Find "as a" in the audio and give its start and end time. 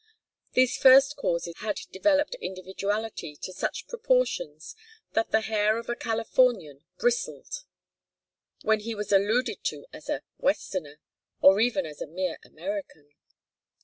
9.93-10.23, 11.85-12.07